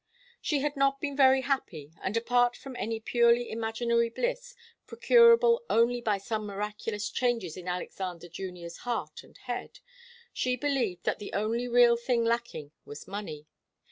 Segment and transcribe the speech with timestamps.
[0.41, 4.55] She had not been very happy, and apart from any purely imaginary bliss,
[4.87, 9.77] procurable only by some miraculous changes in Alexander Junior's heart and head,
[10.33, 13.45] she believed that the only real thing lacking was money.